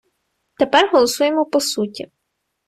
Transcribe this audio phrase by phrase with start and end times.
[0.59, 2.11] Тепер голосуємо по суті.